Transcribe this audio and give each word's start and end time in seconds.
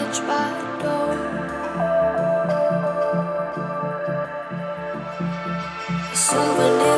edge 0.00 0.20
door. 0.82 1.14
A 6.12 6.16
souvenir. 6.16 6.89